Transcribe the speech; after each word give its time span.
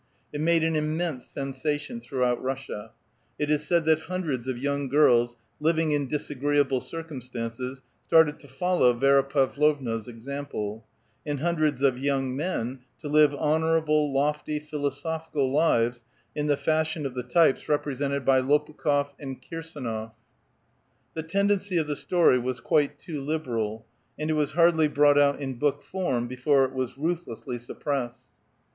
It 0.33 0.41
made 0.41 0.63
an 0.63 0.75
immense 0.75 1.27
sensation 1.27 1.99
throughout 2.01 2.41
Russia. 2.41 2.89
It 3.37 3.51
is 3.51 3.67
said 3.67 3.85
that 3.85 3.99
hun 4.09 4.23
dreds 4.23 4.47
of 4.47 4.57
young 4.57 4.89
girls 4.89 5.35
living 5.59 5.91
in 5.91 6.07
disagreeable 6.07 6.81
circumstances 6.81 7.83
started 8.07 8.39
to 8.39 8.47
follow 8.47 8.95
Vi6ra 8.95 9.29
Pavlovna's 9.29 10.07
example, 10.07 10.83
and 11.23 11.39
hundreds 11.39 11.83
of 11.83 11.99
young 11.99 12.35
men, 12.35 12.79
to 12.99 13.09
live 13.09 13.35
honorable, 13.35 14.11
lofty, 14.11 14.59
philosophical 14.59 15.51
lives 15.51 16.03
in 16.35 16.47
the 16.47 16.57
fashion 16.57 17.05
of 17.05 17.13
the 17.13 17.21
types 17.21 17.69
represented 17.69 18.25
by 18.25 18.41
Lopukh6f 18.41 19.09
and 19.19 19.39
Kir 19.39 19.61
sdnof. 19.61 20.13
The 21.13 21.21
tendency 21.21 21.77
of 21.77 21.85
the 21.85 21.95
story 21.95 22.39
was 22.39 22.59
quite 22.59 22.97
too 22.97 23.21
liberal, 23.21 23.85
and 24.17 24.31
it 24.31 24.33
was 24.33 24.53
hardly 24.53 24.87
brought 24.87 25.19
out 25.19 25.39
in 25.39 25.59
book 25.59 25.83
form 25.83 26.27
before 26.27 26.65
it 26.65 26.73
was 26.73 26.97
ruth 26.97 27.25
lessly 27.27 27.59
suppressed. 27.59 28.23